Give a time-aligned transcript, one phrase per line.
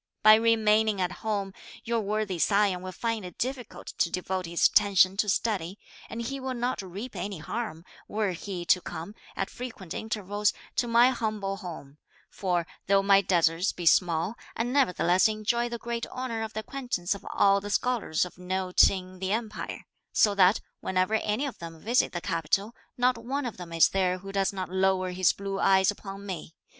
[0.23, 1.53] By remaining at home,
[1.83, 5.77] your worthy scion will find it difficult to devote his attention to study;
[6.09, 10.87] and he will not reap any harm, were he to come, at frequent intervals, to
[10.87, 11.99] my humble home;
[12.31, 17.13] for though my deserts be small, I nevertheless enjoy the great honour of the acquaintance
[17.13, 21.79] of all the scholars of note in the Empire, so that, whenever any of them
[21.79, 25.59] visit the capital, not one of them is there who does not lower his blue
[25.59, 26.55] eyes upon me.